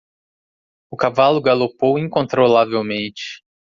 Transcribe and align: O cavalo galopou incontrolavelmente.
O 0.89 0.97
cavalo 0.97 1.39
galopou 1.39 1.99
incontrolavelmente. 1.99 3.43